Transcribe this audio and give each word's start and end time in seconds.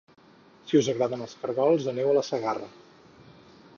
Si 0.69 0.79
us 0.79 0.89
agraden 0.93 1.21
els 1.25 1.35
cargols 1.43 1.85
aneu 1.93 2.09
a 2.15 2.17
La 2.19 2.25
Segarra 2.31 2.71